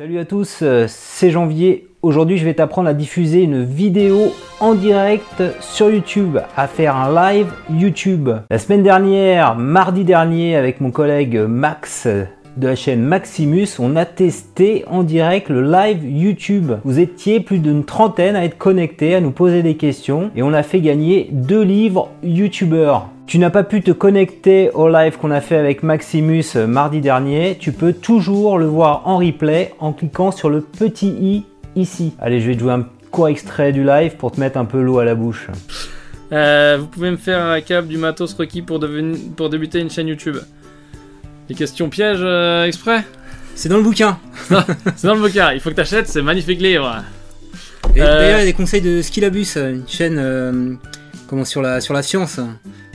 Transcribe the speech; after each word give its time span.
Salut 0.00 0.18
à 0.18 0.24
tous, 0.24 0.60
euh, 0.62 0.86
c'est 0.88 1.30
Janvier. 1.30 1.86
Aujourd'hui, 2.00 2.38
je 2.38 2.46
vais 2.46 2.54
t'apprendre 2.54 2.88
à 2.88 2.94
diffuser 2.94 3.42
une 3.42 3.62
vidéo 3.62 4.32
en 4.58 4.74
direct 4.74 5.42
sur 5.60 5.90
YouTube, 5.90 6.38
à 6.56 6.68
faire 6.68 6.96
un 6.96 7.14
live 7.14 7.52
YouTube. 7.68 8.30
La 8.48 8.58
semaine 8.58 8.82
dernière, 8.82 9.56
mardi 9.56 10.04
dernier, 10.04 10.56
avec 10.56 10.80
mon 10.80 10.90
collègue 10.90 11.36
Max 11.36 12.08
de 12.56 12.66
la 12.66 12.76
chaîne 12.76 13.02
Maximus, 13.02 13.68
on 13.78 13.94
a 13.94 14.06
testé 14.06 14.86
en 14.88 15.02
direct 15.02 15.50
le 15.50 15.70
live 15.70 16.02
YouTube. 16.02 16.72
Vous 16.82 16.98
étiez 16.98 17.40
plus 17.40 17.58
d'une 17.58 17.84
trentaine 17.84 18.36
à 18.36 18.44
être 18.46 18.56
connectés, 18.56 19.14
à 19.14 19.20
nous 19.20 19.32
poser 19.32 19.62
des 19.62 19.76
questions 19.76 20.30
et 20.34 20.42
on 20.42 20.54
a 20.54 20.62
fait 20.62 20.80
gagner 20.80 21.28
deux 21.30 21.62
livres 21.62 22.08
YouTubeurs. 22.22 23.10
Tu 23.30 23.38
n'as 23.38 23.50
pas 23.50 23.62
pu 23.62 23.80
te 23.80 23.92
connecter 23.92 24.70
au 24.74 24.88
live 24.88 25.16
qu'on 25.16 25.30
a 25.30 25.40
fait 25.40 25.54
avec 25.54 25.84
Maximus 25.84 26.42
euh, 26.56 26.66
mardi 26.66 27.00
dernier, 27.00 27.56
tu 27.60 27.70
peux 27.70 27.92
toujours 27.92 28.58
le 28.58 28.66
voir 28.66 29.06
en 29.06 29.18
replay 29.18 29.72
en 29.78 29.92
cliquant 29.92 30.32
sur 30.32 30.50
le 30.50 30.60
petit 30.60 31.10
i 31.10 31.44
ici. 31.76 32.12
Allez, 32.18 32.40
je 32.40 32.48
vais 32.48 32.56
te 32.56 32.60
jouer 32.60 32.72
un 32.72 32.84
court 33.12 33.28
extrait 33.28 33.70
du 33.70 33.84
live 33.84 34.16
pour 34.16 34.32
te 34.32 34.40
mettre 34.40 34.58
un 34.58 34.64
peu 34.64 34.82
l'eau 34.82 34.98
à 34.98 35.04
la 35.04 35.14
bouche. 35.14 35.46
Euh, 36.32 36.78
vous 36.80 36.88
pouvez 36.88 37.12
me 37.12 37.16
faire 37.16 37.40
un 37.40 37.60
cap 37.60 37.86
du 37.86 37.98
matos 37.98 38.34
requis 38.34 38.62
pour, 38.62 38.80
devenir, 38.80 39.16
pour 39.36 39.48
débuter 39.48 39.78
une 39.78 39.90
chaîne 39.90 40.08
YouTube. 40.08 40.38
Des 41.46 41.54
questions 41.54 41.88
pièges 41.88 42.18
euh, 42.22 42.64
exprès 42.64 43.04
C'est 43.54 43.68
dans 43.68 43.76
le 43.76 43.84
bouquin. 43.84 44.18
C'est 44.96 45.06
dans 45.06 45.14
le 45.14 45.20
bouquin, 45.20 45.52
il 45.52 45.60
faut 45.60 45.70
que 45.70 45.76
t'achètes, 45.76 46.08
c'est 46.08 46.22
magnifique 46.22 46.60
livre. 46.60 47.04
Et 47.94 48.02
Euh, 48.02 48.06
D'ailleurs, 48.06 48.38
il 48.38 48.40
y 48.40 48.42
a 48.42 48.46
des 48.46 48.54
conseils 48.54 48.82
de 48.82 49.00
Skillabus, 49.00 49.56
une 49.56 49.86
chaîne 49.86 50.16
euh, 50.18 50.74
comment, 51.28 51.44
sur, 51.44 51.62
la, 51.62 51.80
sur 51.80 51.94
la 51.94 52.02
science. 52.02 52.40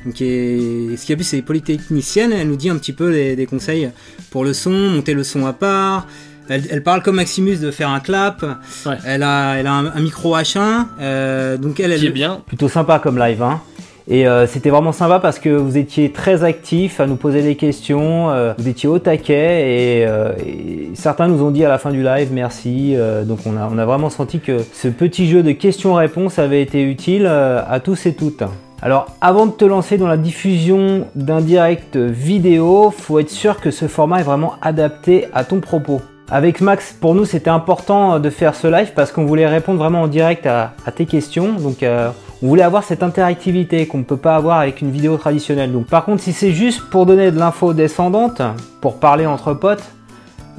Donc, 0.05 0.13
qui 0.13 0.25
est- 0.25 0.97
Skillabus, 0.97 1.23
c'est 1.23 1.41
polytechnicienne, 1.41 2.31
elle 2.31 2.47
nous 2.47 2.55
dit 2.55 2.69
un 2.69 2.77
petit 2.77 2.93
peu 2.93 3.09
les- 3.09 3.35
des 3.35 3.45
conseils 3.45 3.89
pour 4.31 4.43
le 4.43 4.53
son, 4.53 4.71
monter 4.71 5.13
le 5.13 5.23
son 5.23 5.45
à 5.45 5.53
part. 5.53 6.07
Elle, 6.47 6.61
elle 6.69 6.83
parle 6.83 7.01
comme 7.01 7.15
Maximus 7.15 7.57
de 7.57 7.71
faire 7.71 7.89
un 7.89 7.99
clap. 7.99 8.43
Ouais. 8.85 8.97
Elle 9.03 9.23
a, 9.23 9.55
elle 9.55 9.65
a 9.65 9.73
un, 9.73 9.85
un 9.87 9.99
micro 10.01 10.35
H1. 10.35 10.85
euh, 11.01 11.57
donc 11.57 11.79
elle, 11.79 11.91
elle, 11.91 11.99
Qui 11.99 12.05
est 12.07 12.11
bien. 12.11 12.41
Plutôt 12.45 12.69
sympa 12.69 12.99
comme 12.99 13.17
live, 13.17 13.41
hein. 13.41 13.61
Et 14.07 14.27
euh, 14.27 14.45
c'était 14.45 14.69
vraiment 14.69 14.91
sympa 14.91 15.17
parce 15.17 15.39
que 15.39 15.49
vous 15.49 15.75
étiez 15.79 16.11
très 16.11 16.43
actifs 16.43 16.99
à 16.99 17.07
nous 17.07 17.15
poser 17.15 17.41
des 17.41 17.55
questions, 17.55 18.29
euh, 18.29 18.53
vous 18.59 18.67
étiez 18.67 18.87
au 18.87 18.99
taquet 18.99 20.03
et, 20.03 20.05
euh, 20.05 20.33
et 20.45 20.91
certains 20.93 21.27
nous 21.27 21.41
ont 21.43 21.49
dit 21.49 21.65
à 21.65 21.69
la 21.69 21.79
fin 21.79 21.89
du 21.89 22.03
live 22.03 22.29
merci. 22.31 22.93
euh, 22.95 23.23
donc 23.23 23.39
on 23.47 23.57
a, 23.57 23.67
on 23.73 23.79
a 23.79 23.85
vraiment 23.85 24.11
senti 24.11 24.39
que 24.39 24.59
ce 24.73 24.89
petit 24.89 25.27
jeu 25.27 25.41
de 25.41 25.53
questions-réponses 25.53 26.37
avait 26.37 26.61
été 26.61 26.83
utile 26.83 27.25
euh, 27.25 27.63
à 27.67 27.79
tous 27.79 28.05
et 28.05 28.13
toutes. 28.13 28.43
Alors 28.85 29.07
avant 29.19 29.47
de 29.47 29.51
te 29.51 29.65
lancer 29.65 29.97
dans 29.97 30.05
la 30.07 30.15
diffusion 30.15 31.07
d'un 31.15 31.41
direct 31.41 31.97
vidéo, 31.97 32.93
faut 32.95 33.17
être 33.17 33.31
sûr 33.31 33.59
que 33.59 33.71
ce 33.71 33.87
format 33.87 34.19
est 34.19 34.23
vraiment 34.23 34.53
adapté 34.61 35.25
à 35.33 35.43
ton 35.43 35.59
propos. 35.59 36.01
Avec 36.29 36.61
Max, 36.61 36.93
pour 36.93 37.15
nous, 37.15 37.25
c'était 37.25 37.49
important 37.49 38.19
de 38.19 38.29
faire 38.29 38.53
ce 38.53 38.67
live 38.67 38.91
parce 38.95 39.11
qu'on 39.11 39.25
voulait 39.25 39.47
répondre 39.47 39.79
vraiment 39.79 40.03
en 40.03 40.07
direct 40.07 40.45
à, 40.45 40.71
tes 40.95 41.07
questions. 41.07 41.53
Donc, 41.53 41.81
euh, 41.81 42.11
on 42.43 42.47
voulait 42.47 42.61
avoir 42.61 42.83
cette 42.83 43.01
interactivité 43.01 43.87
qu'on 43.87 43.97
ne 43.97 44.03
peut 44.03 44.17
pas 44.17 44.35
avoir 44.35 44.59
avec 44.59 44.81
une 44.81 44.91
vidéo 44.91 45.17
traditionnelle. 45.17 45.71
Donc, 45.71 45.87
par 45.87 46.05
contre, 46.05 46.21
si 46.21 46.31
c'est 46.31 46.51
juste 46.51 46.81
pour 46.91 47.07
donner 47.07 47.31
de 47.31 47.39
l'info 47.39 47.73
descendante, 47.73 48.43
pour 48.81 48.99
parler 48.99 49.25
entre 49.25 49.55
potes, 49.55 49.94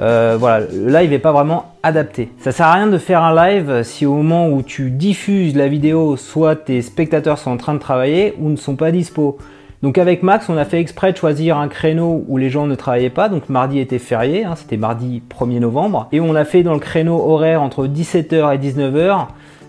euh, 0.00 0.36
voilà, 0.38 0.66
le 0.66 0.92
live 0.92 1.10
n'est 1.10 1.18
pas 1.18 1.32
vraiment 1.32 1.72
adapté. 1.82 2.30
Ça 2.38 2.52
sert 2.52 2.66
à 2.66 2.74
rien 2.74 2.86
de 2.86 2.98
faire 2.98 3.22
un 3.22 3.34
live 3.34 3.82
si 3.82 4.06
au 4.06 4.14
moment 4.14 4.48
où 4.48 4.62
tu 4.62 4.90
diffuses 4.90 5.56
la 5.56 5.68
vidéo, 5.68 6.16
soit 6.16 6.56
tes 6.56 6.82
spectateurs 6.82 7.38
sont 7.38 7.50
en 7.50 7.56
train 7.56 7.74
de 7.74 7.78
travailler 7.78 8.34
ou 8.38 8.50
ne 8.50 8.56
sont 8.56 8.76
pas 8.76 8.90
dispo. 8.90 9.38
Donc 9.82 9.98
avec 9.98 10.22
Max, 10.22 10.48
on 10.48 10.56
a 10.56 10.64
fait 10.64 10.80
exprès 10.80 11.12
de 11.12 11.16
choisir 11.16 11.58
un 11.58 11.68
créneau 11.68 12.24
où 12.28 12.38
les 12.38 12.50
gens 12.50 12.66
ne 12.66 12.74
travaillaient 12.74 13.10
pas. 13.10 13.28
Donc 13.28 13.48
mardi 13.48 13.78
était 13.78 13.98
férié, 13.98 14.44
hein, 14.44 14.54
c'était 14.56 14.76
mardi 14.76 15.22
1er 15.30 15.60
novembre. 15.60 16.08
Et 16.12 16.20
on 16.20 16.32
l'a 16.32 16.44
fait 16.44 16.62
dans 16.62 16.74
le 16.74 16.80
créneau 16.80 17.18
horaire 17.18 17.62
entre 17.62 17.86
17h 17.86 18.54
et 18.54 18.58
19h, 18.58 19.26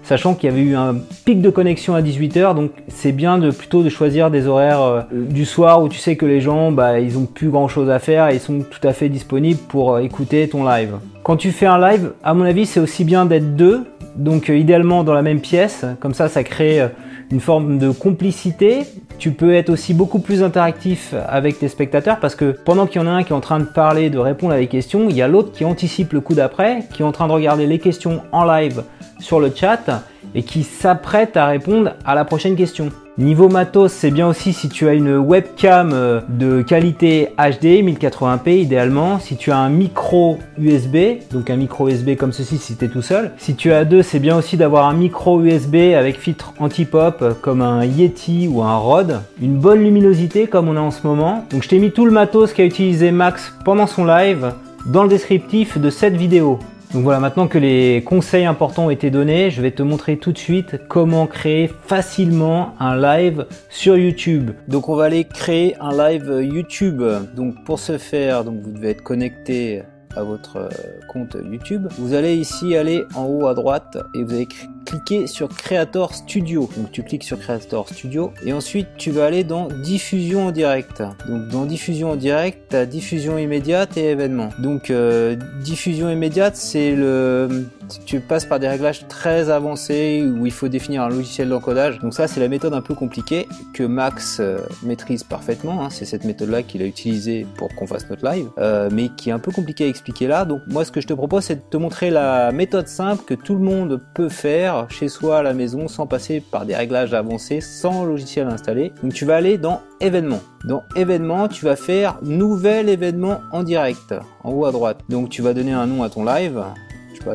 sachant 0.08 0.36
qu'il 0.36 0.50
y 0.50 0.54
avait 0.54 0.62
eu 0.62 0.76
un 0.76 0.96
pic 1.26 1.42
de 1.42 1.50
connexion 1.50 1.94
à 1.94 2.02
18h. 2.02 2.56
Donc 2.56 2.72
c'est 2.88 3.12
bien 3.12 3.38
de 3.38 3.52
plutôt 3.52 3.84
de 3.84 3.90
choisir 3.90 4.32
des 4.32 4.48
horaires 4.48 4.82
euh, 4.82 5.02
du 5.12 5.44
soir 5.44 5.84
où 5.84 5.90
tu 5.90 6.00
sais 6.00 6.16
que 6.16 6.26
les 6.26 6.40
gens, 6.40 6.72
bah, 6.72 7.00
ils 7.00 7.18
ont 7.18 7.26
plus 7.26 7.50
grand 7.50 7.68
chose 7.68 7.90
à 7.90 8.00
faire 8.00 8.30
et 8.30 8.36
ils 8.36 8.40
sont 8.40 8.62
tout 8.62 8.88
à 8.88 8.94
fait 8.94 9.10
disponibles 9.10 9.60
pour 9.68 9.96
euh, 9.96 10.00
écouter 10.00 10.48
ton 10.48 10.64
live. 10.64 10.96
Quand 11.24 11.36
tu 11.36 11.52
fais 11.52 11.66
un 11.66 11.80
live, 11.80 12.14
à 12.24 12.34
mon 12.34 12.46
avis, 12.46 12.66
c'est 12.66 12.80
aussi 12.80 13.04
bien 13.04 13.26
d'être 13.26 13.56
deux. 13.58 13.84
Donc 14.16 14.50
euh, 14.50 14.58
idéalement 14.58 15.04
dans 15.04 15.14
la 15.14 15.22
même 15.22 15.42
pièce, 15.42 15.86
comme 16.00 16.14
ça 16.14 16.30
ça 16.30 16.44
crée 16.44 16.88
une 17.32 17.40
forme 17.40 17.78
de 17.78 17.90
complicité. 17.90 18.84
Tu 19.20 19.32
peux 19.32 19.54
être 19.54 19.70
aussi 19.70 19.94
beaucoup 19.94 20.20
plus 20.20 20.44
interactif 20.44 21.14
avec 21.28 21.60
tes 21.60 21.68
spectateurs 21.68 22.20
parce 22.20 22.36
que 22.36 22.52
pendant 22.52 22.86
qu'il 22.86 23.02
y 23.02 23.04
en 23.04 23.08
a 23.08 23.12
un 23.12 23.24
qui 23.24 23.34
est 23.34 23.36
en 23.36 23.42
train 23.42 23.60
de 23.60 23.66
parler, 23.66 24.10
de 24.10 24.18
répondre 24.18 24.54
à 24.54 24.58
des 24.58 24.68
questions, 24.68 25.10
il 25.10 25.16
y 25.16 25.22
a 25.22 25.28
l'autre 25.28 25.52
qui 25.52 25.66
anticipe 25.66 26.14
le 26.14 26.22
coup 26.22 26.36
d'après, 26.36 26.84
qui 26.94 27.02
est 27.02 27.06
en 27.06 27.12
train 27.12 27.28
de 27.28 27.34
regarder 27.34 27.68
les 27.68 27.80
questions 27.80 28.22
en 28.32 28.46
live 28.46 28.84
sur 29.20 29.40
le 29.40 29.52
chat 29.54 30.04
et 30.36 30.44
qui 30.44 30.64
s'apprête 30.64 31.36
à 31.38 31.48
répondre 31.48 31.94
à 32.06 32.16
la 32.16 32.26
prochaine 32.26 32.56
question. 32.56 32.92
Niveau 33.18 33.50
matos, 33.50 33.94
c'est 33.94 34.12
bien 34.12 34.28
aussi 34.28 34.54
si 34.54 34.70
tu 34.70 34.88
as 34.88 34.94
une 34.94 35.18
webcam 35.18 35.90
euh, 35.92 36.22
de 36.30 36.62
qualité 36.62 37.30
HD 37.40 37.82
1080p 37.82 38.60
idéalement, 38.60 39.18
si 39.18 39.38
tu 39.38 39.52
as 39.52 39.58
un 39.58 39.70
micro 39.70 40.38
USB, 40.60 40.98
donc 41.32 41.50
un 41.50 41.56
micro 41.56 41.90
USB 41.90 42.16
comme 42.16 42.32
ceci 42.32 42.60
si 42.60 42.76
tu 42.76 42.86
es 42.86 42.90
tout 42.90 43.02
seul. 43.02 43.32
Si 43.40 43.56
tu 43.56 43.72
as 43.72 43.86
deux, 43.86 44.04
c'est 44.04 44.20
bien 44.20 44.38
aussi 44.38 44.56
d'avoir 44.56 44.86
un 44.86 44.94
micro 44.94 45.42
USB 45.42 45.96
avec 45.98 46.20
filtre 46.20 46.54
anti-pop 46.60 47.18
euh, 47.24 47.34
comme 47.42 47.64
un 47.64 47.84
Yeti 47.86 48.48
ou 48.48 48.62
un 48.62 48.78
Rode, 48.78 49.22
une 49.42 49.58
bonne 49.58 49.84
luminosité 49.84 50.46
comme 50.46 50.70
on 50.70 50.78
a 50.78 50.82
en 50.82 50.92
ce 50.92 51.08
moment. 51.08 51.44
Donc 51.50 51.64
je 51.64 51.70
t'ai 51.70 51.80
mis 51.80 51.90
tout 51.90 52.06
le 52.06 52.12
matos 52.12 52.54
qu'a 52.54 52.66
utilisé 52.66 53.10
Max 53.10 53.52
pendant 53.66 53.88
son 53.88 54.06
live 54.06 54.54
dans 54.86 55.02
le 55.02 55.10
descriptif 55.10 55.80
de 55.80 55.90
cette 55.90 56.16
vidéo. 56.16 56.60
Donc 56.94 57.04
voilà, 57.04 57.20
maintenant 57.20 57.48
que 57.48 57.58
les 57.58 58.02
conseils 58.06 58.46
importants 58.46 58.86
ont 58.86 58.90
été 58.90 59.12
donnés, 59.12 59.52
je 59.52 59.62
vais 59.62 59.72
te 59.72 59.84
montrer 59.84 60.18
tout 60.18 60.32
de 60.32 60.38
suite 60.38 60.78
comment 60.88 61.28
créer 61.28 61.68
facilement 61.68 62.76
un 62.80 62.96
live 62.96 63.46
sur 63.70 63.98
YouTube. 63.98 64.52
Donc 64.70 64.88
on 64.88 64.96
va 64.96 65.06
aller 65.06 65.26
créer 65.26 65.76
un 65.82 65.92
live 65.92 66.42
YouTube. 66.42 67.04
Donc 67.36 67.64
pour 67.66 67.80
ce 67.80 67.98
faire, 67.98 68.46
donc 68.46 68.62
vous 68.62 68.72
devez 68.72 68.92
être 68.92 69.04
connecté 69.04 69.84
à 70.16 70.24
votre 70.24 70.58
euh, 70.58 70.70
compte 71.10 71.36
YouTube. 71.44 71.88
Vous 72.00 72.14
allez 72.14 72.36
ici 72.36 72.76
aller 72.76 73.04
en 73.16 73.26
haut 73.26 73.48
à 73.48 73.54
droite 73.54 73.98
et 74.16 74.24
vous 74.24 74.34
allez 74.34 74.48
cliquer 74.88 75.28
sur 75.28 75.50
Creator 75.50 76.14
Studio. 76.16 76.70
Donc 76.78 76.92
tu 76.92 77.04
cliques 77.04 77.26
sur 77.26 77.38
Creator 77.38 77.90
Studio 77.90 78.32
et 78.46 78.54
ensuite 78.54 78.88
tu 78.98 79.12
vas 79.12 79.26
aller 79.26 79.44
dans 79.44 79.68
diffusion 79.68 80.48
en 80.48 80.52
direct. 80.52 81.04
Donc 81.28 81.50
dans 81.50 81.66
diffusion 81.66 82.12
en 82.12 82.16
direct, 82.16 82.70
tu 82.70 82.76
as 82.78 82.86
diffusion 82.86 83.38
immédiate 83.38 83.98
et 83.98 84.12
événements. 84.12 84.50
Donc 84.60 84.90
euh, 84.90 85.36
diffusion 85.62 86.10
immédiate, 86.10 86.56
c'est 86.56 86.96
le 86.96 87.68
tu 88.06 88.20
passes 88.20 88.46
par 88.46 88.60
des 88.60 88.68
réglages 88.68 89.08
très 89.08 89.50
avancés 89.50 90.22
où 90.22 90.46
il 90.46 90.52
faut 90.52 90.68
définir 90.68 91.04
un 91.04 91.10
logiciel 91.10 91.50
d'encodage. 91.50 92.00
Donc 92.00 92.14
ça 92.14 92.28
c'est 92.28 92.40
la 92.40 92.48
méthode 92.50 92.74
un 92.74 92.82
peu 92.82 92.94
compliquée 92.94 93.48
que 93.74 93.84
Max 93.84 94.40
euh, 94.40 94.60
maîtrise 94.84 95.24
parfaitement. 95.24 95.84
hein. 95.84 95.90
C'est 95.90 96.06
cette 96.06 96.26
méthode-là 96.26 96.64
qu'il 96.64 96.82
a 96.82 96.86
utilisée 96.86 97.46
pour 97.58 97.74
qu'on 97.76 97.88
fasse 97.88 98.10
notre 98.10 98.26
live, 98.30 98.48
euh, 98.58 98.90
mais 98.92 99.10
qui 99.10 99.30
est 99.30 99.34
un 99.34 99.40
peu 99.40 99.52
compliqué 99.52 99.86
à 99.86 99.88
expliquer 99.88 100.28
là. 100.28 100.46
Donc 100.46 100.62
moi 100.68 100.84
ce 100.86 100.92
que 100.92 101.02
je 101.02 101.08
te 101.08 101.14
propose 101.14 101.44
c'est 101.46 101.56
de 101.56 101.70
te 101.70 101.78
montrer 101.78 102.10
la 102.10 102.52
méthode 102.52 102.88
simple 102.88 103.24
que 103.26 103.34
tout 103.34 103.56
le 103.56 103.62
monde 103.62 104.02
peut 104.14 104.30
faire 104.30 104.77
chez 104.90 105.08
soi 105.08 105.40
à 105.40 105.44
la 105.44 105.54
maison 105.54 105.88
sans 105.88 106.06
passer 106.06 106.42
par 106.42 106.66
des 106.66 106.76
réglages 106.76 107.14
avancés, 107.14 107.62
sans 107.62 108.06
logiciel 108.06 108.48
installé. 108.48 108.92
Donc 109.02 109.14
tu 109.14 109.26
vas 109.26 109.36
aller 109.36 109.58
dans 109.58 109.82
événements. 110.00 110.42
Dans 110.66 110.84
événements, 110.96 111.48
tu 111.48 111.66
vas 111.66 111.76
faire 111.76 112.20
nouvel 112.22 112.90
événement 112.90 113.42
en 113.52 113.64
direct, 113.64 114.14
en 114.44 114.52
haut 114.52 114.66
à 114.66 114.72
droite. 114.72 115.00
Donc 115.10 115.30
tu 115.30 115.42
vas 115.42 115.54
donner 115.54 115.74
un 115.74 115.88
nom 115.88 116.04
à 116.04 116.10
ton 116.10 116.24
live. 116.24 116.64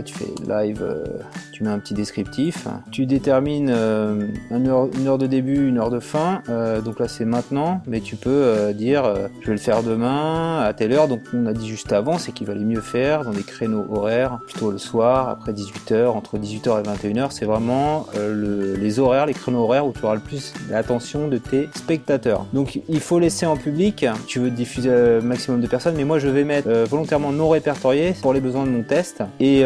Tu 0.00 0.14
fais 0.14 0.26
live, 0.48 0.80
euh, 0.82 1.04
tu 1.52 1.64
mets 1.64 1.70
un 1.70 1.78
petit 1.78 1.92
descriptif. 1.92 2.66
Tu 2.90 3.04
détermines 3.04 3.70
euh, 3.70 4.26
une, 4.50 4.68
heure, 4.68 5.18
de 5.18 5.26
début, 5.26 5.68
une 5.68 5.78
heure 5.78 5.90
de 5.90 6.00
fin. 6.00 6.40
Euh, 6.48 6.80
donc 6.80 6.98
là 7.00 7.08
c'est 7.08 7.24
maintenant, 7.24 7.82
mais 7.86 8.00
tu 8.00 8.16
peux 8.16 8.72
dire 8.74 9.02
je 9.40 9.46
vais 9.48 9.52
le 9.52 9.58
faire 9.58 9.82
demain 9.82 10.60
à 10.62 10.72
telle 10.72 10.92
heure. 10.92 11.08
Donc 11.08 11.20
on 11.34 11.46
a 11.46 11.52
dit 11.52 11.68
juste 11.68 11.92
avant, 11.92 12.16
c'est 12.18 12.32
qu'il 12.32 12.46
valait 12.46 12.64
mieux 12.64 12.80
faire 12.80 13.24
dans 13.24 13.32
des 13.32 13.42
créneaux 13.42 13.84
horaires, 13.90 14.38
plutôt 14.46 14.70
le 14.70 14.78
soir, 14.78 15.28
après 15.28 15.52
18h, 15.52 16.06
entre 16.06 16.38
18h 16.38 16.80
et 16.80 16.82
21h. 17.12 17.28
C'est 17.30 17.44
vraiment 17.44 18.06
le- 18.16 18.74
les 18.76 19.00
horaires, 19.00 19.26
les 19.26 19.34
créneaux 19.34 19.64
horaires 19.64 19.86
où 19.86 19.92
tu 19.92 20.04
auras 20.04 20.14
le 20.14 20.20
plus 20.20 20.54
l'attention 20.70 21.28
de 21.28 21.38
tes 21.38 21.68
spectateurs. 21.74 22.46
Donc 22.52 22.80
il 22.88 23.00
faut 23.00 23.18
laisser 23.18 23.46
en 23.46 23.56
public. 23.56 24.06
Tu 24.26 24.38
veux 24.38 24.50
diffuser 24.50 24.90
un 24.92 25.20
maximum 25.20 25.60
de 25.60 25.66
personnes, 25.66 25.94
mais 25.96 26.04
moi 26.04 26.18
je 26.18 26.28
vais 26.28 26.44
mettre 26.44 26.70
volontairement 26.88 27.32
non 27.32 27.48
répertorié 27.48 28.14
pour 28.22 28.32
les 28.32 28.40
besoins 28.40 28.64
de 28.64 28.70
mon 28.70 28.82
test. 28.82 29.22
Et 29.40 29.62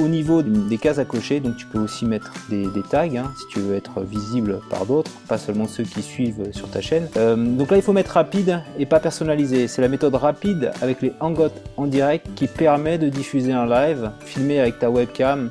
au 0.00 0.08
niveau 0.08 0.42
des 0.42 0.78
cases 0.78 0.98
à 0.98 1.04
cocher, 1.04 1.40
donc 1.40 1.56
tu 1.56 1.66
peux 1.66 1.78
aussi 1.78 2.04
mettre 2.04 2.32
des, 2.48 2.66
des 2.66 2.82
tags 2.82 3.04
hein, 3.04 3.30
si 3.36 3.46
tu 3.48 3.60
veux 3.60 3.74
être 3.74 4.00
visible 4.02 4.60
par 4.70 4.86
d'autres, 4.86 5.10
pas 5.28 5.38
seulement 5.38 5.66
ceux 5.66 5.84
qui 5.84 6.02
suivent 6.02 6.52
sur 6.52 6.68
ta 6.68 6.80
chaîne. 6.80 7.08
Euh, 7.16 7.36
donc 7.36 7.70
là 7.70 7.76
il 7.76 7.82
faut 7.82 7.92
mettre 7.92 8.12
rapide 8.12 8.62
et 8.78 8.86
pas 8.86 9.00
personnalisé. 9.00 9.68
C'est 9.68 9.82
la 9.82 9.88
méthode 9.88 10.14
rapide 10.14 10.72
avec 10.80 11.02
les 11.02 11.12
hangouts 11.20 11.42
en 11.76 11.86
direct 11.86 12.26
qui 12.34 12.46
permet 12.46 12.98
de 12.98 13.08
diffuser 13.08 13.52
un 13.52 13.66
live 13.66 14.10
filmé 14.20 14.60
avec 14.60 14.78
ta 14.78 14.90
webcam 14.90 15.50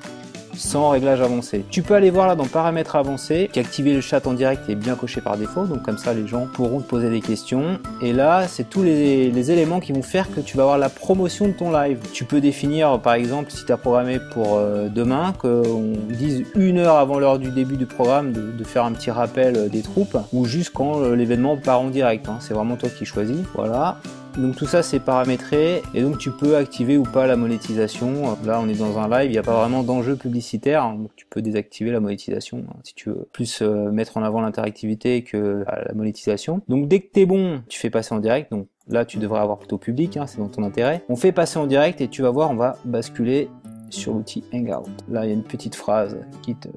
sans 0.55 0.89
réglage 0.89 1.21
avancé. 1.21 1.65
Tu 1.69 1.81
peux 1.81 1.93
aller 1.93 2.09
voir 2.09 2.27
là 2.27 2.35
dans 2.35 2.45
paramètres 2.45 2.95
avancés, 2.95 3.49
qu'activer 3.51 3.93
le 3.93 4.01
chat 4.01 4.25
en 4.27 4.33
direct 4.33 4.69
est 4.69 4.75
bien 4.75 4.95
coché 4.95 5.21
par 5.21 5.37
défaut, 5.37 5.65
donc 5.65 5.83
comme 5.83 5.97
ça 5.97 6.13
les 6.13 6.27
gens 6.27 6.47
pourront 6.53 6.79
te 6.79 6.87
poser 6.87 7.09
des 7.09 7.21
questions. 7.21 7.79
Et 8.01 8.13
là, 8.13 8.47
c'est 8.47 8.69
tous 8.69 8.83
les, 8.83 9.51
éléments 9.51 9.79
qui 9.79 9.91
vont 9.91 10.03
faire 10.03 10.29
que 10.31 10.39
tu 10.39 10.55
vas 10.55 10.63
avoir 10.63 10.77
la 10.77 10.89
promotion 10.89 11.47
de 11.47 11.53
ton 11.53 11.71
live. 11.71 11.97
Tu 12.13 12.25
peux 12.25 12.41
définir 12.41 12.99
par 12.99 13.15
exemple 13.15 13.49
si 13.51 13.65
tu 13.65 13.71
as 13.71 13.77
programmé 13.77 14.19
pour 14.33 14.57
euh, 14.57 14.87
demain, 14.87 15.33
qu'on 15.37 15.93
dise 16.09 16.43
une 16.55 16.77
heure 16.77 16.97
avant 16.97 17.19
l'heure 17.19 17.39
du 17.39 17.49
début 17.49 17.77
du 17.77 17.87
programme 17.87 18.31
de, 18.31 18.63
faire 18.63 18.85
un 18.85 18.91
petit 18.91 19.09
rappel 19.09 19.57
euh, 19.57 19.67
des 19.67 19.81
troupes, 19.81 20.17
ou 20.31 20.45
juste 20.45 20.71
quand 20.73 21.01
euh, 21.01 21.15
l'événement 21.15 21.57
part 21.57 21.81
en 21.81 21.89
direct. 21.89 22.29
Hein. 22.29 22.37
C'est 22.39 22.53
vraiment 22.53 22.75
toi 22.75 22.89
qui 22.89 23.05
choisis. 23.05 23.39
Voilà. 23.55 23.97
Donc 24.37 24.55
tout 24.55 24.65
ça 24.65 24.81
c'est 24.81 24.99
paramétré 24.99 25.83
et 25.93 26.01
donc 26.01 26.17
tu 26.17 26.31
peux 26.31 26.55
activer 26.55 26.97
ou 26.97 27.03
pas 27.03 27.27
la 27.27 27.35
monétisation. 27.35 28.37
Là 28.45 28.61
on 28.61 28.69
est 28.69 28.79
dans 28.79 28.97
un 28.97 29.09
live, 29.09 29.29
il 29.29 29.33
n'y 29.33 29.37
a 29.37 29.43
pas 29.43 29.59
vraiment 29.59 29.83
d'enjeu 29.83 30.15
publicitaire, 30.15 30.89
donc 30.89 31.11
tu 31.15 31.25
peux 31.29 31.41
désactiver 31.41 31.91
la 31.91 31.99
monétisation 31.99 32.63
hein, 32.69 32.75
si 32.83 32.95
tu 32.95 33.09
veux 33.09 33.27
plus 33.33 33.61
euh, 33.61 33.91
mettre 33.91 34.17
en 34.17 34.23
avant 34.23 34.41
l'interactivité 34.41 35.23
que 35.23 35.65
la 35.67 35.93
monétisation. 35.93 36.61
Donc 36.69 36.87
dès 36.87 37.01
que 37.01 37.11
t'es 37.11 37.25
bon, 37.25 37.61
tu 37.67 37.79
fais 37.79 37.89
passer 37.89 38.15
en 38.15 38.19
direct, 38.19 38.51
donc 38.51 38.67
là 38.87 39.03
tu 39.05 39.17
devrais 39.17 39.41
avoir 39.41 39.57
plutôt 39.57 39.77
public, 39.77 40.15
hein, 40.17 40.27
c'est 40.27 40.37
dans 40.37 40.49
ton 40.49 40.63
intérêt. 40.63 41.03
On 41.09 41.15
fait 41.15 41.33
passer 41.33 41.59
en 41.59 41.67
direct 41.67 41.99
et 41.99 42.07
tu 42.07 42.21
vas 42.21 42.31
voir, 42.31 42.51
on 42.51 42.55
va 42.55 42.77
basculer 42.85 43.49
sur 43.89 44.13
l'outil 44.13 44.43
Hangout. 44.53 44.89
Là 45.09 45.25
il 45.25 45.27
y 45.27 45.31
a 45.31 45.35
une 45.35 45.43
petite 45.43 45.75
phrase 45.75 46.17
qui 46.41 46.55
te 46.55 46.69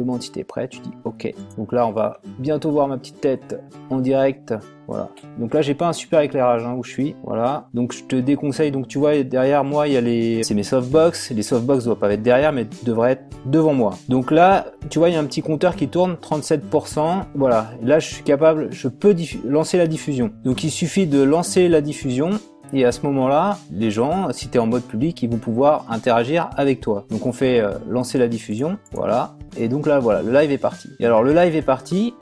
demande 0.00 0.22
si 0.22 0.32
tu 0.32 0.40
es 0.40 0.44
prêt, 0.44 0.68
tu 0.68 0.80
dis 0.80 0.90
OK. 1.04 1.32
Donc 1.56 1.72
là, 1.72 1.86
on 1.86 1.92
va 1.92 2.20
bientôt 2.38 2.70
voir 2.70 2.88
ma 2.88 2.98
petite 2.98 3.20
tête 3.20 3.60
en 3.90 4.00
direct. 4.00 4.54
Voilà. 4.86 5.08
Donc 5.38 5.54
là, 5.54 5.62
j'ai 5.62 5.74
pas 5.74 5.86
un 5.86 5.92
super 5.92 6.20
éclairage 6.20 6.64
hein, 6.64 6.74
où 6.76 6.82
je 6.82 6.90
suis. 6.90 7.14
Voilà. 7.22 7.68
Donc 7.74 7.92
je 7.92 8.02
te 8.04 8.16
déconseille. 8.16 8.72
Donc 8.72 8.88
tu 8.88 8.98
vois, 8.98 9.22
derrière 9.22 9.62
moi, 9.62 9.86
il 9.86 9.94
y 9.94 9.96
a 9.96 10.00
les, 10.00 10.42
c'est 10.42 10.54
mes 10.54 10.64
softbox. 10.64 11.30
Les 11.30 11.42
softbox 11.42 11.84
doivent 11.84 11.98
pas 11.98 12.12
être 12.12 12.22
derrière, 12.22 12.52
mais 12.52 12.66
devraient 12.82 13.12
être 13.12 13.24
devant 13.46 13.74
moi. 13.74 13.94
Donc 14.08 14.30
là, 14.30 14.66
tu 14.88 14.98
vois, 14.98 15.08
il 15.08 15.12
y 15.12 15.16
a 15.16 15.20
un 15.20 15.26
petit 15.26 15.42
compteur 15.42 15.76
qui 15.76 15.88
tourne, 15.88 16.14
37%. 16.14 17.22
Voilà. 17.34 17.70
Là, 17.82 18.00
je 18.00 18.08
suis 18.08 18.24
capable, 18.24 18.72
je 18.72 18.88
peux 18.88 19.14
lancer 19.44 19.78
la 19.78 19.86
diffusion. 19.86 20.32
Donc 20.44 20.64
il 20.64 20.70
suffit 20.70 21.06
de 21.06 21.22
lancer 21.22 21.68
la 21.68 21.80
diffusion 21.80 22.30
et 22.72 22.84
à 22.84 22.92
ce 22.92 23.02
moment-là, 23.02 23.58
les 23.72 23.90
gens, 23.90 24.32
si 24.32 24.48
tu 24.48 24.56
es 24.56 24.60
en 24.60 24.66
mode 24.66 24.84
public, 24.84 25.22
ils 25.22 25.30
vont 25.30 25.38
pouvoir 25.38 25.86
interagir 25.88 26.50
avec 26.56 26.80
toi. 26.80 27.04
Donc 27.10 27.26
on 27.26 27.32
fait 27.32 27.60
euh, 27.60 27.72
lancer 27.88 28.16
la 28.16 28.28
diffusion, 28.28 28.78
voilà. 28.92 29.34
Et 29.56 29.68
donc 29.68 29.86
là, 29.86 29.98
voilà, 29.98 30.22
le 30.22 30.32
live 30.32 30.52
est 30.52 30.58
parti. 30.58 30.88
Et 31.00 31.06
alors 31.06 31.22
le 31.22 31.32
live 31.32 31.56
est 31.56 31.62
parti. 31.62 32.14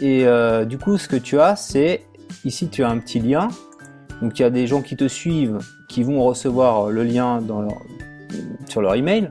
Et 0.00 0.26
euh, 0.26 0.64
du 0.64 0.78
coup, 0.78 0.98
ce 0.98 1.08
que 1.08 1.16
tu 1.16 1.40
as, 1.40 1.56
c'est 1.56 2.02
ici 2.44 2.68
tu 2.68 2.84
as 2.84 2.90
un 2.90 2.98
petit 2.98 3.20
lien. 3.20 3.48
Donc 4.20 4.38
il 4.38 4.42
y 4.42 4.44
a 4.44 4.50
des 4.50 4.66
gens 4.66 4.82
qui 4.82 4.96
te 4.96 5.08
suivent, 5.08 5.58
qui 5.88 6.02
vont 6.02 6.22
recevoir 6.22 6.90
le 6.90 7.02
lien 7.02 7.40
dans 7.40 7.62
leur, 7.62 7.78
sur 8.68 8.82
leur 8.82 8.96
email. 8.96 9.30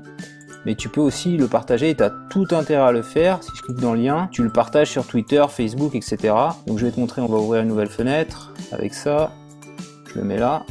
Mais 0.65 0.73
tu 0.73 0.89
peux 0.89 0.99
aussi 0.99 1.37
le 1.37 1.47
partager 1.47 1.91
et 1.91 1.95
tu 1.95 2.03
as 2.03 2.11
tout 2.29 2.47
intérêt 2.51 2.87
à 2.87 2.91
le 2.91 3.03
faire. 3.03 3.43
Si 3.43 3.51
je 3.55 3.61
clique 3.61 3.79
dans 3.79 3.93
le 3.93 4.01
lien, 4.01 4.29
tu 4.31 4.43
le 4.43 4.49
partages 4.49 4.89
sur 4.89 5.05
Twitter, 5.05 5.45
Facebook, 5.47 5.95
etc. 5.95 6.33
Donc 6.65 6.79
je 6.79 6.85
vais 6.85 6.91
te 6.91 6.99
montrer, 6.99 7.21
on 7.21 7.27
va 7.27 7.37
ouvrir 7.37 7.61
une 7.61 7.69
nouvelle 7.69 7.89
fenêtre 7.89 8.53
avec 8.71 8.93
ça 8.93 9.31
je 10.17 10.21
le 10.21 10.27
mets 10.27 10.37
là, 10.37 10.63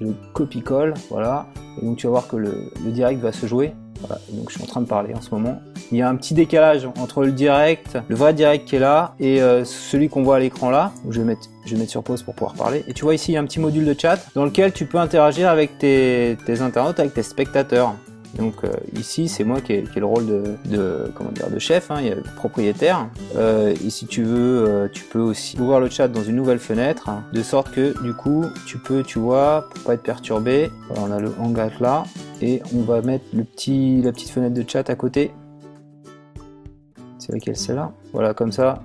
je 0.00 0.06
copie-colle, 0.32 0.94
voilà, 1.10 1.46
et 1.80 1.84
donc 1.84 1.96
tu 1.96 2.06
vas 2.06 2.12
voir 2.12 2.28
que 2.28 2.36
le, 2.36 2.70
direct 2.86 3.20
va 3.20 3.32
se 3.32 3.46
jouer. 3.46 3.72
Voilà, 4.00 4.20
donc 4.32 4.50
je 4.50 4.54
suis 4.54 4.62
en 4.62 4.66
train 4.66 4.80
de 4.80 4.86
parler 4.86 5.14
en 5.14 5.20
ce 5.20 5.30
moment. 5.30 5.60
Il 5.90 5.98
y 5.98 6.02
a 6.02 6.08
un 6.08 6.14
petit 6.14 6.34
décalage 6.34 6.86
entre 6.98 7.24
le 7.24 7.32
direct, 7.32 7.98
le 8.08 8.14
vrai 8.14 8.32
direct 8.32 8.66
qui 8.66 8.76
est 8.76 8.80
là, 8.80 9.14
et 9.18 9.42
euh, 9.42 9.64
celui 9.64 10.08
qu'on 10.08 10.22
voit 10.22 10.36
à 10.36 10.38
l'écran 10.38 10.70
là. 10.70 10.92
Je 11.08 11.20
vais, 11.20 11.26
mettre, 11.26 11.48
je 11.64 11.72
vais 11.72 11.80
mettre 11.80 11.90
sur 11.90 12.02
pause 12.02 12.22
pour 12.22 12.34
pouvoir 12.34 12.54
parler. 12.54 12.84
Et 12.86 12.92
tu 12.92 13.04
vois 13.04 13.14
ici, 13.14 13.32
il 13.32 13.34
y 13.34 13.38
a 13.38 13.40
un 13.40 13.44
petit 13.44 13.60
module 13.60 13.84
de 13.84 13.98
chat 13.98 14.18
dans 14.34 14.44
lequel 14.44 14.72
tu 14.72 14.86
peux 14.86 14.98
interagir 14.98 15.48
avec 15.48 15.78
tes, 15.78 16.36
tes 16.46 16.60
internautes, 16.60 17.00
avec 17.00 17.14
tes 17.14 17.22
spectateurs. 17.22 17.94
Donc 18.36 18.64
euh, 18.64 18.72
ici, 18.96 19.28
c'est 19.28 19.44
moi 19.44 19.60
qui 19.60 19.74
ai, 19.74 19.84
le 19.94 20.06
rôle 20.06 20.26
de, 20.26 21.12
comment 21.14 21.30
dire, 21.30 21.50
de 21.50 21.58
chef, 21.58 21.90
hein, 21.90 21.96
il 22.00 22.06
y 22.06 22.10
a 22.10 22.16
le 22.16 22.22
propriétaire. 22.22 23.08
Euh, 23.36 23.74
et 23.84 23.90
si 23.90 24.06
tu 24.06 24.24
veux, 24.24 24.68
euh, 24.68 24.88
tu 24.92 25.04
peux 25.04 25.20
aussi 25.20 25.58
ouvrir 25.60 25.80
le 25.80 25.88
chat 25.88 26.08
dans 26.08 26.22
une 26.22 26.36
nouvelle 26.36 26.58
fenêtre, 26.58 27.10
de 27.32 27.42
sorte 27.42 27.70
que 27.70 28.00
du 28.02 28.12
coup, 28.12 28.44
tu 28.66 28.78
peux, 28.78 29.02
tu 29.02 29.18
vois, 29.18 29.68
pour 29.72 29.84
pas 29.84 29.94
être 29.94 30.02
perturbé, 30.02 30.70
on 30.96 31.12
a 31.12 31.20
le 31.20 31.32
hangout 31.38 31.80
là, 31.80 32.04
et 32.42 32.60
on 32.74 32.80
va 32.80 33.02
mettre 33.02 33.24
le 33.32 33.44
petit, 33.44 34.02
la 34.02 34.10
petite 34.10 34.30
fenêtre 34.30 34.54
de 34.54 34.64
chat 34.68 34.90
à 34.90 34.96
côté. 34.96 35.32
C'est 37.18 37.32
laquelle 37.32 37.56
c'est 37.56 37.74
là 37.74 37.92
Voilà, 38.12 38.34
comme 38.34 38.52
ça, 38.52 38.82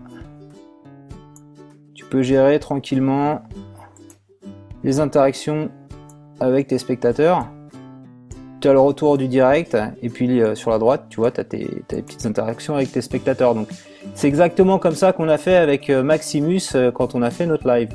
tu 1.96 2.06
peux 2.06 2.22
gérer 2.22 2.60
tranquillement 2.60 3.42
les 4.84 5.00
interactions 5.00 5.70
avec 6.40 6.68
tes 6.68 6.78
spectateurs 6.78 7.48
tu 8.60 8.68
as 8.68 8.74
le 8.74 8.80
retour 8.80 9.18
du 9.18 9.28
direct, 9.28 9.78
et 10.02 10.10
puis 10.10 10.42
euh, 10.42 10.56
sur 10.56 10.72
la 10.72 10.78
droite, 10.78 11.06
tu 11.10 11.18
vois, 11.18 11.32
tu 11.32 11.42
as, 11.42 11.44
tes 11.44 11.68
petites 11.88 12.26
interactions 12.26 12.76
avec 12.76 12.92
tes 12.92 13.02
spectateurs. 13.02 13.56
Donc 13.56 13.68
c'est 14.16 14.28
exactement 14.28 14.80
comme 14.80 14.96
ça 14.96 15.14
qu'on 15.14 15.30
a 15.30 15.38
fait 15.38 15.56
avec 15.56 15.90
euh, 15.90 16.04
Maximus 16.04 16.62
euh, 16.76 16.92
quand 16.92 17.16
on 17.16 17.22
a 17.22 17.30
fait 17.30 17.46
notre 17.46 17.68
live. 17.68 17.90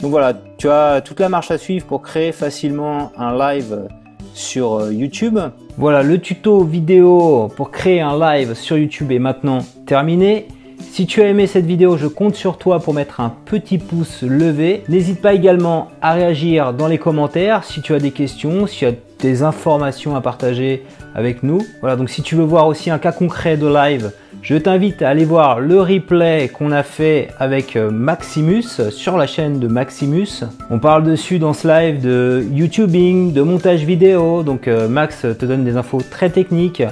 Donc 0.00 0.10
voilà, 0.10 0.32
tu 0.58 0.68
as 0.68 1.00
toute 1.00 1.20
la 1.20 1.28
marche 1.28 1.50
à 1.50 1.58
suivre 1.58 1.86
pour 1.86 2.02
créer 2.02 2.32
facilement 2.32 3.12
un 3.16 3.36
live 3.36 3.88
sur 4.32 4.92
YouTube. 4.92 5.38
Voilà, 5.76 6.02
le 6.02 6.20
tuto 6.20 6.62
vidéo 6.62 7.48
pour 7.56 7.70
créer 7.70 8.00
un 8.00 8.18
live 8.18 8.54
sur 8.54 8.78
YouTube 8.78 9.10
est 9.10 9.18
maintenant 9.18 9.58
terminé. 9.86 10.46
Si 10.80 11.06
tu 11.06 11.22
as 11.22 11.28
aimé 11.28 11.46
cette 11.46 11.66
vidéo, 11.66 11.96
je 11.96 12.06
compte 12.06 12.34
sur 12.34 12.58
toi 12.58 12.80
pour 12.80 12.94
mettre 12.94 13.20
un 13.20 13.32
petit 13.44 13.78
pouce 13.78 14.22
levé. 14.22 14.82
N'hésite 14.88 15.20
pas 15.20 15.34
également 15.34 15.88
à 16.02 16.12
réagir 16.12 16.72
dans 16.72 16.88
les 16.88 16.98
commentaires 16.98 17.64
si 17.64 17.82
tu 17.82 17.94
as 17.94 18.00
des 18.00 18.10
questions, 18.10 18.66
si 18.66 18.78
tu 18.78 18.86
as 18.86 18.92
des 19.20 19.42
informations 19.42 20.16
à 20.16 20.20
partager 20.20 20.84
avec 21.14 21.42
nous. 21.42 21.60
Voilà, 21.80 21.96
donc 21.96 22.10
si 22.10 22.22
tu 22.22 22.34
veux 22.34 22.44
voir 22.44 22.66
aussi 22.66 22.90
un 22.90 22.98
cas 22.98 23.12
concret 23.12 23.56
de 23.56 23.66
live, 23.66 24.12
je 24.42 24.56
t'invite 24.56 25.02
à 25.02 25.08
aller 25.08 25.24
voir 25.24 25.60
le 25.60 25.80
replay 25.80 26.48
qu'on 26.48 26.70
a 26.70 26.82
fait 26.82 27.28
avec 27.38 27.76
euh, 27.76 27.90
Maximus 27.90 28.90
sur 28.90 29.16
la 29.16 29.26
chaîne 29.26 29.58
de 29.58 29.66
Maximus. 29.66 30.44
On 30.70 30.78
parle 30.78 31.04
dessus 31.04 31.38
dans 31.38 31.52
ce 31.52 31.66
live 31.66 32.00
de 32.00 32.44
YouTubing, 32.52 33.32
de 33.32 33.42
montage 33.42 33.84
vidéo, 33.84 34.42
donc 34.42 34.68
euh, 34.68 34.88
Max 34.88 35.22
te 35.22 35.44
donne 35.44 35.64
des 35.64 35.76
infos 35.76 36.02
très 36.08 36.30
techniques. 36.30 36.82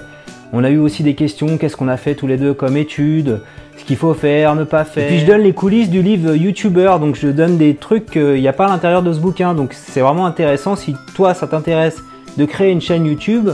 On 0.53 0.65
a 0.65 0.71
eu 0.71 0.79
aussi 0.79 1.03
des 1.03 1.15
questions, 1.15 1.59
qu'est-ce 1.59 1.77
qu'on 1.77 1.89
a 1.89 1.97
fait 1.97 2.15
tous 2.15 2.27
les 2.27 2.37
deux 2.37 2.55
comme 2.55 2.77
études, 2.77 3.41
ce 3.77 3.85
qu'il 3.85 3.97
faut 3.97 4.15
faire, 4.15 4.55
ne 4.55 4.65
pas 4.65 4.85
faire. 4.85 5.05
Et 5.05 5.09
puis 5.09 5.19
je 5.19 5.27
donne 5.27 5.43
les 5.43 5.53
coulisses 5.53 5.91
du 5.91 6.03
livre 6.03 6.35
YouTuber, 6.35 6.97
donc 7.01 7.17
je 7.17 7.29
donne 7.29 7.57
des 7.57 7.75
trucs 7.75 8.07
qu'il 8.07 8.41
n'y 8.41 8.49
a 8.49 8.53
pas 8.53 8.67
à 8.67 8.69
l'intérieur 8.69 9.03
de 9.03 9.13
ce 9.13 9.19
bouquin, 9.19 9.55
donc 9.55 9.73
c'est 9.73 10.01
vraiment 10.01 10.27
intéressant 10.27 10.77
si 10.77 10.95
toi 11.15 11.35
ça 11.35 11.47
t'intéresse 11.47 12.03
de 12.37 12.45
créer 12.45 12.71
une 12.71 12.81
chaîne 12.81 13.07
YouTube, 13.07 13.51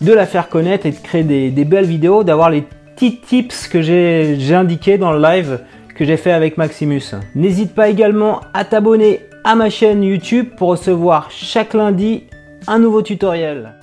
de 0.00 0.12
la 0.12 0.26
faire 0.26 0.48
connaître 0.48 0.86
et 0.86 0.92
de 0.92 0.96
créer 0.96 1.22
des, 1.24 1.64
belles 1.64 1.84
vidéos, 1.84 2.24
d'avoir 2.24 2.50
les 2.50 2.64
petits 2.96 3.20
tips 3.20 3.68
que 3.68 3.82
j'ai 3.82 4.54
indiqués 4.54 4.98
dans 4.98 5.12
le 5.12 5.20
live 5.20 5.60
que 5.94 6.04
j'ai 6.04 6.16
fait 6.16 6.32
avec 6.32 6.56
Maximus. 6.56 7.02
N'hésite 7.34 7.74
pas 7.74 7.88
également 7.88 8.40
à 8.54 8.64
t'abonner 8.64 9.20
à 9.44 9.54
ma 9.54 9.68
chaîne 9.68 10.02
YouTube 10.02 10.48
pour 10.56 10.70
recevoir 10.70 11.30
chaque 11.30 11.74
lundi 11.74 12.24
un 12.66 12.78
nouveau 12.78 13.02
tutoriel. 13.02 13.74